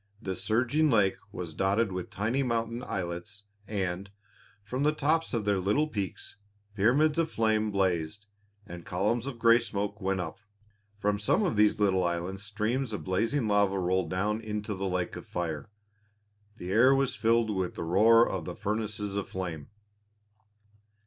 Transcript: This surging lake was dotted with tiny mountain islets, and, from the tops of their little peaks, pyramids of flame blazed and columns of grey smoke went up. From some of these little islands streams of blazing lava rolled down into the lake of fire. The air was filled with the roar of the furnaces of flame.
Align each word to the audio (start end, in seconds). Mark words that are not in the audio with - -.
This 0.19 0.43
surging 0.43 0.89
lake 0.89 1.17
was 1.31 1.53
dotted 1.53 1.91
with 1.91 2.09
tiny 2.09 2.41
mountain 2.41 2.81
islets, 2.87 3.43
and, 3.67 4.09
from 4.63 4.81
the 4.81 4.93
tops 4.93 5.31
of 5.31 5.45
their 5.45 5.59
little 5.59 5.87
peaks, 5.87 6.37
pyramids 6.73 7.19
of 7.19 7.29
flame 7.29 7.69
blazed 7.69 8.25
and 8.65 8.83
columns 8.83 9.27
of 9.27 9.37
grey 9.37 9.59
smoke 9.59 10.01
went 10.01 10.19
up. 10.19 10.39
From 10.97 11.19
some 11.19 11.43
of 11.43 11.55
these 11.55 11.79
little 11.79 12.03
islands 12.03 12.41
streams 12.41 12.93
of 12.93 13.03
blazing 13.03 13.47
lava 13.47 13.77
rolled 13.77 14.09
down 14.09 14.41
into 14.41 14.73
the 14.73 14.87
lake 14.87 15.15
of 15.15 15.27
fire. 15.27 15.69
The 16.57 16.71
air 16.71 16.95
was 16.95 17.15
filled 17.15 17.55
with 17.55 17.75
the 17.75 17.83
roar 17.83 18.27
of 18.27 18.45
the 18.45 18.55
furnaces 18.55 19.15
of 19.15 19.29
flame. 19.29 19.69